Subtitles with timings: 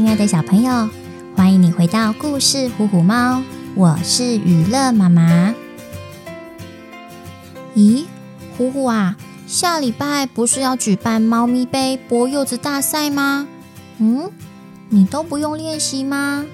[0.00, 0.88] 亲爱的小朋友，
[1.36, 3.40] 欢迎你回到故事《虎虎猫》，
[3.74, 5.54] 我是娱乐妈妈。
[7.76, 8.06] 咦，
[8.56, 9.14] 虎虎啊，
[9.46, 13.46] 下礼拜不是要举办猫咪杯剥柚子大赛吗？
[13.98, 14.30] 嗯，
[14.88, 16.46] 你都不用练习吗？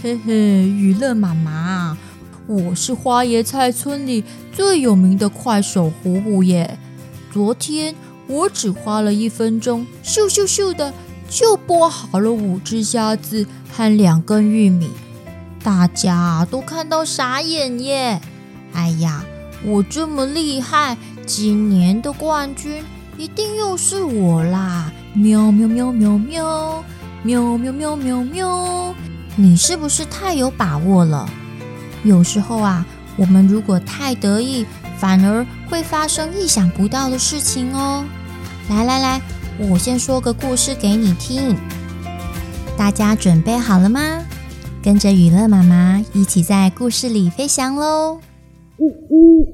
[0.00, 1.98] 嘿嘿，娱乐妈妈，
[2.46, 4.22] 我是花椰菜村里
[4.52, 6.78] 最有名的快手虎虎耶。
[7.32, 7.92] 昨天
[8.28, 10.94] 我只花了一分钟，咻咻咻的。
[11.28, 14.90] 就剥好了五只虾子和两根玉米，
[15.62, 18.20] 大家都看到傻眼耶！
[18.72, 19.24] 哎呀，
[19.64, 20.96] 我这么厉害，
[21.26, 22.84] 今年的冠军
[23.16, 24.92] 一定又是我啦！
[25.14, 26.84] 喵喵喵喵喵
[27.22, 28.94] 喵喵喵喵喵！
[29.36, 31.28] 你是不是太有把握了？
[32.04, 32.84] 有时候啊，
[33.16, 34.66] 我们如果太得意，
[34.98, 38.04] 反而会发生意想不到的事情哦。
[38.68, 39.20] 来来来。
[39.56, 41.56] 我先说个故事给你听，
[42.76, 44.24] 大家准备好了吗？
[44.82, 48.18] 跟着雨乐妈妈一起在故事里飞翔喽！
[48.78, 49.48] 呜呜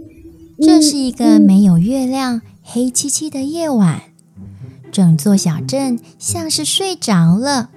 [0.62, 4.00] 这是一个没有月亮、黑漆漆的夜晚，
[4.90, 7.68] 整座小镇像是睡着了。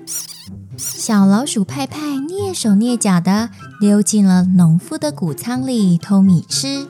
[0.78, 3.50] 小老鼠派派蹑手蹑脚地
[3.82, 6.88] 溜进了农夫的谷仓里偷米吃。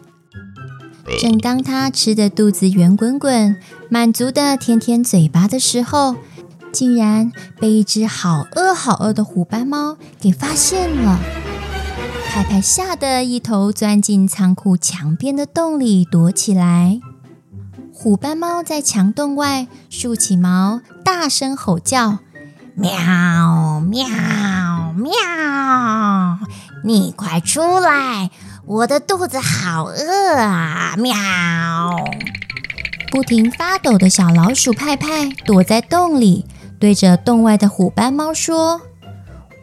[1.19, 3.57] 正当他吃得肚子圆滚滚，
[3.89, 6.15] 满足的舔舔嘴巴的时候，
[6.71, 11.19] 竟然被一只好饿好饿的虎斑猫给发现了。
[12.27, 16.99] 派派吓得一头钻进仓库墙边的洞里躲起来。
[17.93, 22.19] 虎斑猫在墙洞外竖起毛，大声吼叫
[22.75, 24.07] ：“喵喵
[24.93, 25.13] 喵！
[26.83, 28.31] 你快出来！”
[28.66, 30.95] 我的肚子好饿啊！
[30.97, 31.14] 喵！
[33.11, 36.45] 不停发抖的小老鼠派派躲在洞里，
[36.80, 38.81] 对着洞外的虎斑猫说：“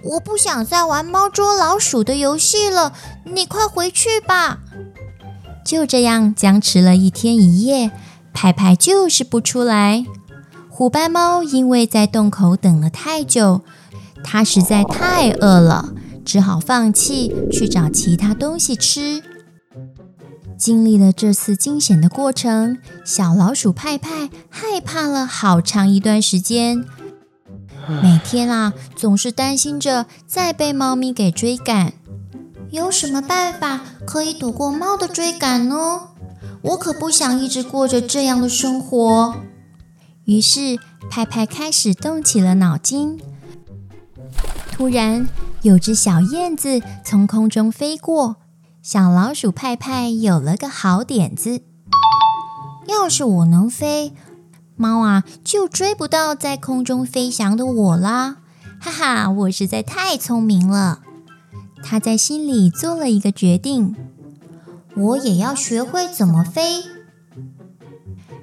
[0.05, 2.93] 我不想再玩猫捉老鼠的游戏了，
[3.25, 4.59] 你快回去吧。”
[5.65, 7.91] 就这样僵持了一天一夜，
[8.35, 10.05] 派派就是不出来。
[10.69, 13.63] 虎斑猫因为在洞口等了太久，
[14.23, 15.89] 它实在太饿了。
[16.25, 19.23] 只好放弃去找其他东西吃。
[20.57, 26.85] 经历了这次惊险的过程，小老鼠派派害怕了好长一段时间。
[28.03, 31.95] 每天啊，总是担心着再被猫咪给追赶。
[32.71, 36.11] 有什么办法可以躲过猫的追赶呢？
[36.63, 39.37] 我可不想一直过着这样的生活。
[40.27, 40.79] 于是，
[41.11, 43.19] 派派开始动起了脑筋。
[44.71, 45.27] 突然，
[45.63, 48.37] 有只小燕子从空中飞过，
[48.83, 51.61] 小老鼠派派有了个好点子：
[52.89, 54.15] 要是我能飞，
[54.77, 58.39] 猫啊就追不到在空中飞翔的我啦！
[58.81, 61.01] 哈哈，我实在太聪明了。
[61.83, 63.95] 他在心里做了一个决定：
[64.97, 66.85] 我也要学会怎么飞。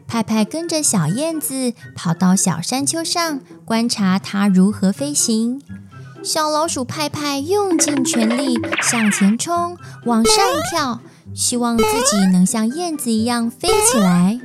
[0.05, 5.59] 派派跟着小燕子跑到小山丘上，观察它如何飞行。
[6.23, 10.35] 小老鼠派派用尽全力向前冲，往上
[10.69, 10.99] 跳，
[11.33, 14.39] 希望自己能像燕子一样飞起来。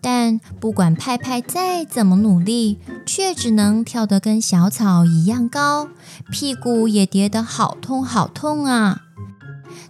[0.00, 5.88] 但不管派派再怎么努力，却只能跳得跟小草一样高，
[6.30, 9.02] 屁股也跌得好痛好痛啊！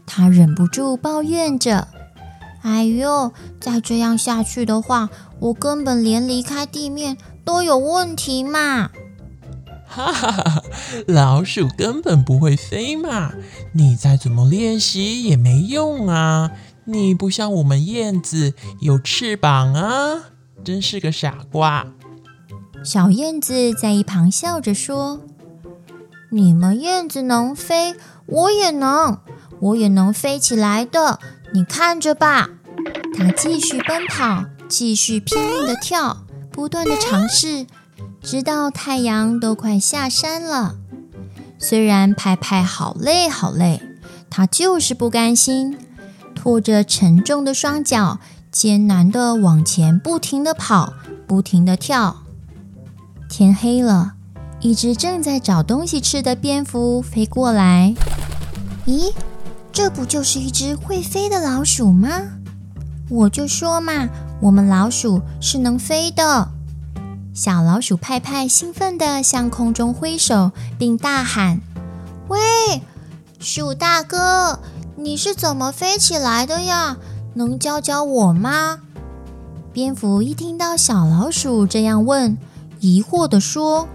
[0.06, 1.88] 他忍不住抱怨着
[2.62, 5.08] ：“哎呦，再这样下去的话，
[5.40, 8.90] 我根本连离开地面都有问题嘛！”
[9.98, 10.62] 哈哈哈！
[11.08, 13.32] 老鼠根本不会飞嘛，
[13.72, 16.52] 你再怎么练习也没用啊！
[16.84, 20.30] 你不像我们燕子有翅膀啊，
[20.64, 21.88] 真是个傻瓜。
[22.84, 25.20] 小燕子在一旁笑着说
[26.30, 29.18] ：“你们燕子能飞，我也能，
[29.60, 31.18] 我也能飞起来的，
[31.52, 32.50] 你看着吧。”
[33.18, 37.66] 它继续奔跑，继续拼命地跳，不断地尝试。
[38.22, 40.74] 直到太阳都快下山了，
[41.58, 43.80] 虽然派派好累好累，
[44.28, 45.78] 他就是不甘心，
[46.34, 48.18] 拖着沉重的双脚，
[48.50, 50.92] 艰难地往前不停地跑，
[51.26, 52.24] 不停地跳。
[53.30, 54.14] 天黑了，
[54.60, 57.94] 一只正在找东西吃的蝙蝠飞过来。
[58.86, 59.12] 咦，
[59.72, 62.08] 这不就是一只会飞的老鼠吗？
[63.08, 64.08] 我就说嘛，
[64.40, 66.50] 我们老鼠是能飞的。
[67.38, 71.60] 小老鼠派派兴奋地向空中挥手，并大喊
[72.26, 72.82] ：“喂，
[73.38, 74.58] 鼠大哥，
[74.96, 76.96] 你是怎么飞起来的呀？
[77.34, 78.80] 能教教我吗？”
[79.72, 82.36] 蝙蝠一听到小老鼠这样问，
[82.80, 83.86] 疑惑地说：“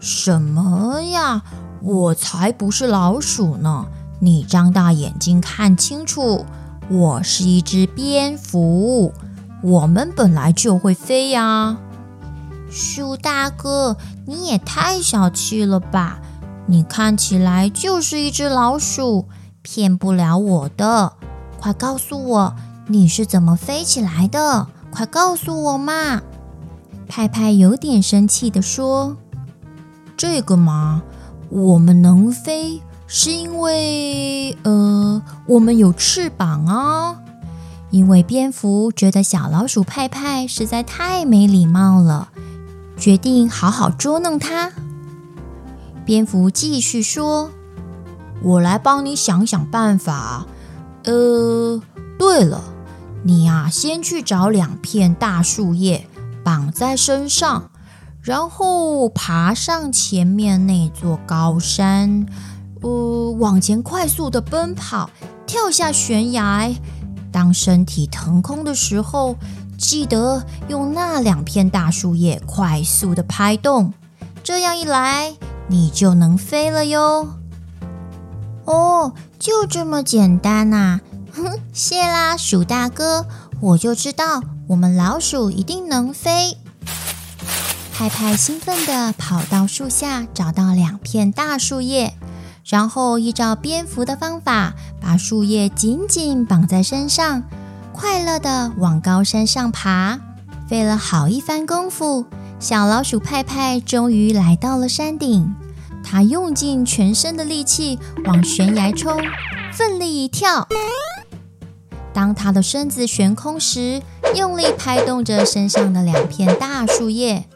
[0.00, 1.44] 什么呀？
[1.80, 3.86] 我才不是老鼠呢！
[4.18, 6.44] 你张大眼睛看清楚，
[6.90, 9.12] 我是一只蝙蝠。
[9.62, 11.78] 我们本来就会飞呀！
[12.70, 13.96] 鼠大哥，
[14.26, 16.20] 你也太小气了吧！
[16.66, 19.26] 你看起来就是一只老鼠，
[19.62, 21.12] 骗不了我的。
[21.60, 22.54] 快告诉我，
[22.88, 24.66] 你是怎么飞起来的？
[24.90, 26.22] 快告诉我嘛！
[27.06, 29.16] 派派有点生气地说
[30.16, 31.02] ：“这个嘛，
[31.50, 37.20] 我们能飞，是因为呃，我们有翅膀啊。
[37.90, 42.28] 因为蝙蝠觉得小老鼠派派实在太没礼貌了，
[42.96, 44.72] 决定好好捉弄它。”
[46.04, 47.50] 蝙蝠继续说
[48.42, 50.46] ：“我来帮你想想办法。
[51.04, 51.80] 呃，
[52.18, 52.62] 对了，
[53.22, 56.06] 你啊，先去找两片大树叶，
[56.42, 57.70] 绑在身上，
[58.20, 62.26] 然后爬上前面那座高山，
[62.82, 65.10] 呃，往前快速地奔跑，
[65.46, 66.70] 跳下悬崖。
[67.32, 69.36] 当身体腾空的时候，
[69.78, 73.92] 记得用那两片大树叶快速地拍动，
[74.42, 75.34] 这样一来。”
[75.66, 77.38] 你就能飞了哟！
[78.66, 81.00] 哦，就这么简单呐、啊！
[81.34, 83.26] 哼， 谢啦，鼠大哥，
[83.60, 86.58] 我就知道我们老鼠一定能飞。
[87.94, 92.12] 派派兴奋地跑到树下，找到两片大树叶，
[92.66, 97.42] 然后依照蝙蝠的方法，把树叶紧紧绑在身上，
[98.04, 100.20] 快乐地往高山上爬。
[100.68, 102.26] 费了好一番功夫。
[102.60, 105.54] 小老鼠派派终于来到了山顶，
[106.04, 109.18] 它用尽全身的力气往悬崖冲，
[109.72, 110.68] 奋力一跳。
[112.12, 114.02] 当它的身子悬空时，
[114.34, 117.46] 用力拍动着身上的两片大树叶。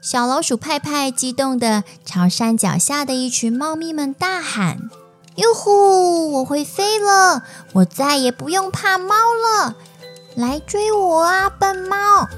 [0.00, 4.88] 小老鼠派派激动地朝山脚下的一群猫咪们大喊
[5.36, 6.32] ：“哟呼！
[6.32, 7.42] 我会飞了，
[7.72, 9.76] 我再也不用怕猫了！
[10.34, 12.28] 来追我啊，笨猫！”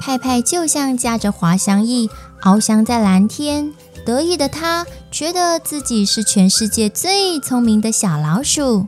[0.00, 2.10] 派派就像驾着滑翔翼
[2.42, 3.72] 翱翔在蓝天，
[4.04, 8.86] 得意的他觉得自己是全世界最聪明的小老鼠。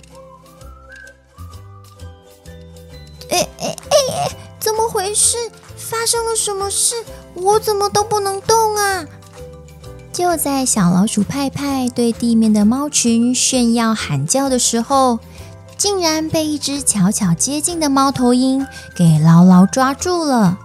[3.31, 4.37] 哎哎哎！
[4.59, 5.37] 怎么回事？
[5.77, 6.97] 发生了什么事？
[7.35, 9.07] 我怎么都不能动啊！
[10.17, 15.19] 就在小老鼠派派对地面的猫群炫耀喊叫的时候，
[15.77, 18.67] 竟然被一只悄悄接近的猫头鹰
[18.97, 20.59] 给牢牢抓住了。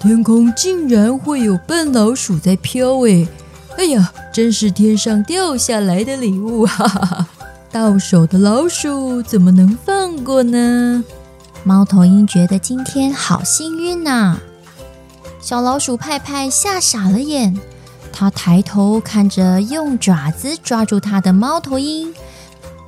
[0.00, 3.28] 天空竟然会有笨老鼠在飘哎！
[3.78, 7.28] 哎呀，真是天上掉下来的礼物哈哈哈！
[7.70, 11.04] 到手的老鼠怎么能放过呢？
[11.62, 14.38] 猫头鹰觉得今天好幸运呐！
[15.40, 17.56] 小老鼠派派吓傻了眼，
[18.16, 22.14] 他抬头看着用爪子抓住他的猫头鹰，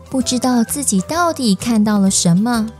[0.08, 2.70] 不知道自己到底看到了什么。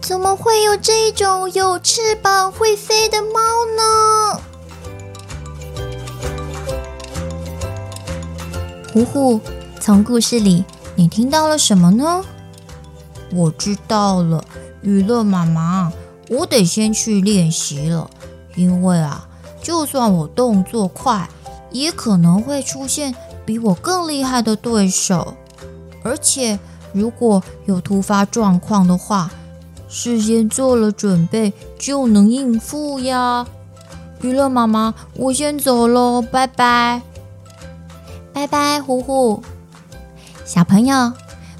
[0.00, 3.40] 怎么会有这种有翅膀会飞的猫
[3.76, 4.40] 呢？
[8.92, 9.40] 呼呼，
[9.80, 10.64] 从故事里
[10.94, 12.24] 你听到了什么呢？
[13.32, 14.44] 我知道了，
[14.80, 15.92] 娱乐妈妈，
[16.28, 18.08] 我得先去练习了，
[18.54, 19.26] 因为啊，
[19.60, 21.28] 就算我动作快，
[21.70, 25.34] 也可能会出现比我更厉害的对手，
[26.02, 26.58] 而且
[26.92, 29.30] 如果有突发状况的话。
[29.90, 33.46] 事先做了准备就能应付呀！
[34.20, 37.00] 娱乐妈妈，我先走喽，拜拜，
[38.34, 39.42] 拜拜，呼呼。
[40.44, 41.14] 小朋友，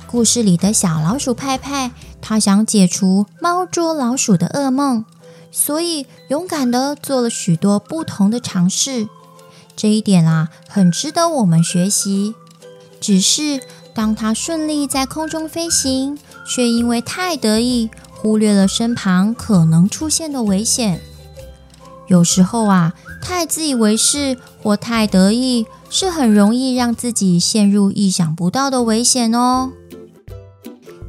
[0.07, 5.07] 故事里的小老鼠派派，他想解除猫捉老鼠的噩梦，
[5.51, 9.09] 所以勇敢的做了许多不同的尝试。
[9.79, 12.35] 这一点啊，很值得我们学习。
[13.01, 13.61] 只是
[13.95, 17.89] 当它顺利在空中飞行，却因为太得意。
[18.11, 21.01] 忽略了身旁可能出现的危险。
[22.09, 29.71] 有时候啊，太自以为是或太得意，是很容易让自己陷入意想不到的危险哦。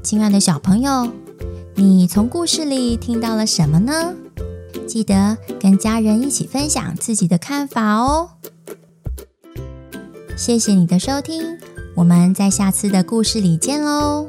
[0.03, 1.11] 亲爱的小朋友，
[1.73, 4.13] 你从故事里听到了什么呢？
[4.87, 8.29] 记得跟家人一起分享自己的看法哦。
[10.39, 11.57] 谢谢你的收听，
[11.93, 14.25] 我们在下次的故事里见喽。